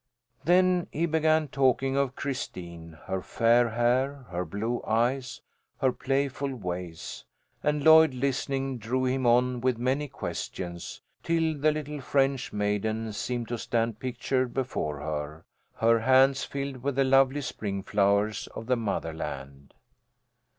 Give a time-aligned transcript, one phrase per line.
[0.45, 5.41] Then he began talking of Christine, her fair hair, her blue eyes,
[5.77, 7.23] her playful ways;
[7.61, 13.47] and Lloyd, listening, drew him on with many questions, till the little French maiden seemed
[13.49, 15.45] to stand pictured before her,
[15.75, 19.75] her hands filled with the lovely spring flowers of the motherland.